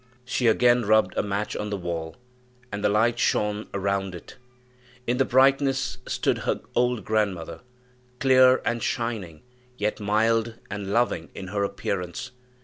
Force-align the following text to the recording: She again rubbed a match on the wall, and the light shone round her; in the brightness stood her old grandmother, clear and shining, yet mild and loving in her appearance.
She 0.25 0.47
again 0.47 0.87
rubbed 0.87 1.15
a 1.15 1.21
match 1.21 1.55
on 1.55 1.69
the 1.69 1.77
wall, 1.77 2.15
and 2.71 2.83
the 2.83 2.89
light 2.89 3.19
shone 3.19 3.69
round 3.71 4.15
her; 4.15 4.21
in 5.05 5.17
the 5.17 5.25
brightness 5.25 5.99
stood 6.07 6.39
her 6.39 6.59
old 6.73 7.05
grandmother, 7.05 7.61
clear 8.19 8.63
and 8.65 8.81
shining, 8.81 9.43
yet 9.77 9.99
mild 9.99 10.57
and 10.71 10.91
loving 10.91 11.29
in 11.35 11.49
her 11.49 11.63
appearance. 11.63 12.31